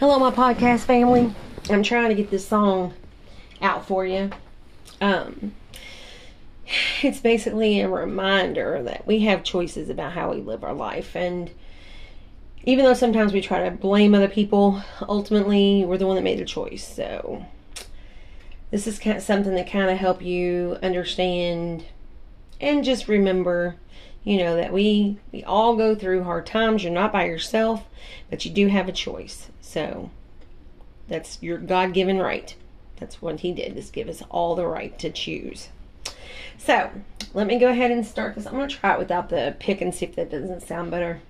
[0.00, 1.30] Hello, my podcast family.
[1.68, 2.94] I'm trying to get this song
[3.60, 4.30] out for you.
[4.98, 5.54] Um,
[7.02, 11.14] it's basically a reminder that we have choices about how we live our life.
[11.14, 11.50] And
[12.64, 16.38] even though sometimes we try to blame other people, ultimately we're the one that made
[16.38, 16.96] the choice.
[16.96, 17.44] So
[18.70, 21.84] this is kind of something that kind of help you understand
[22.58, 23.76] and just remember
[24.24, 26.82] you know that we we all go through hard times.
[26.82, 27.84] You're not by yourself
[28.28, 29.48] but you do have a choice.
[29.60, 30.10] So
[31.08, 32.54] that's your god-given right.
[32.98, 35.68] That's what he did is give us all the right to choose.
[36.58, 36.90] So
[37.32, 39.80] let me go ahead and start this i'm going to try it without the pick
[39.80, 41.20] and see if that doesn't sound better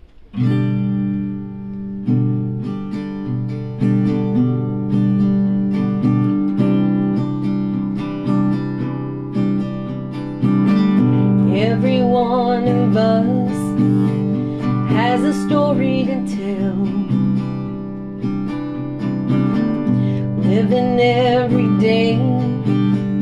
[15.21, 16.81] has a story to tell.
[20.49, 22.17] Living every day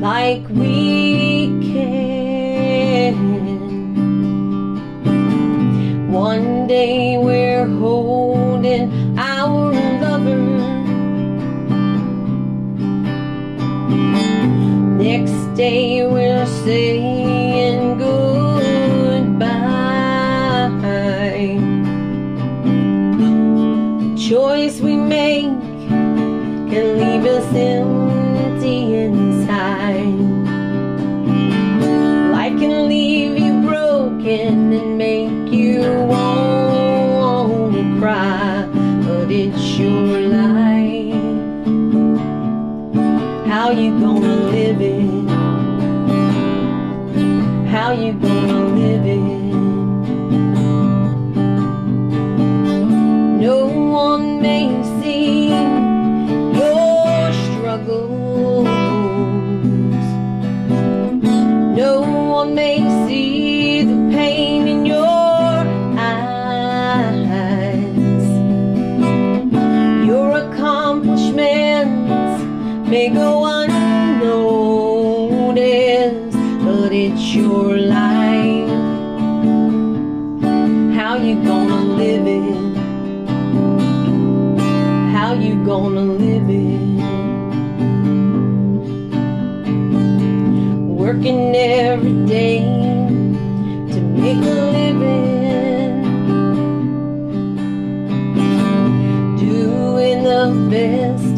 [0.00, 3.14] like we can.
[6.12, 9.72] One day we're holding our
[10.02, 10.38] lover.
[15.02, 17.07] Next day we're saying
[25.08, 25.46] make
[26.70, 27.97] can leave us empty
[62.54, 65.66] may see the pain in your
[65.98, 67.18] eyes.
[70.06, 72.42] Your accomplishments
[72.88, 74.24] may go unnoticed,
[76.64, 78.68] but it's your life.
[80.96, 82.76] How you gonna live it?
[85.14, 86.77] How you gonna live it?
[91.08, 92.58] Working every day
[93.92, 96.02] to make a living.
[99.38, 101.37] Doing the best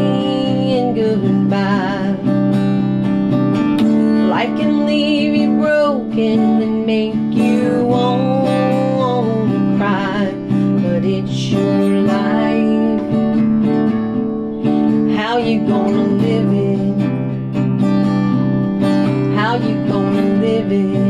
[0.00, 2.16] saying goodbye.
[4.34, 10.32] Life can leave you broken and make you want to cry,
[10.82, 13.00] but it's your life.
[15.18, 16.98] How you gonna live it?
[19.36, 21.09] How you gonna live it?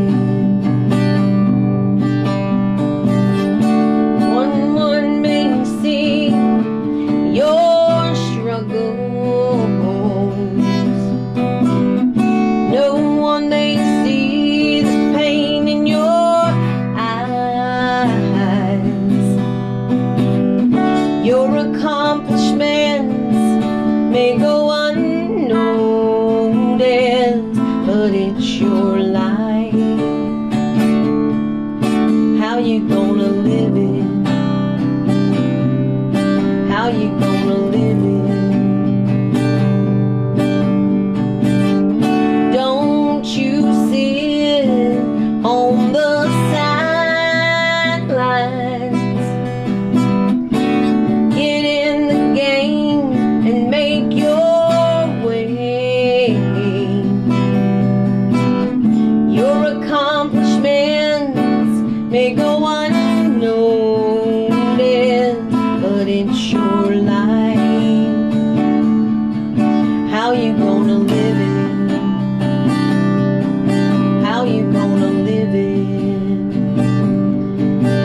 [28.00, 29.74] but it's your life.
[32.40, 34.26] How you gonna live it?
[36.70, 38.19] How you gonna live it?
[66.80, 67.58] your life?
[70.10, 71.90] How you gonna live it?
[74.24, 75.86] How you gonna live it?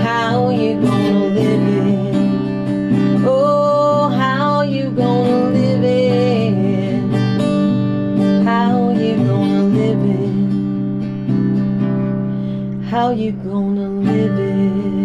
[0.04, 3.26] How you gonna live it?
[3.26, 6.54] Oh, how you gonna live it?
[8.44, 10.34] How you gonna live it?
[12.90, 15.05] How you gonna live it?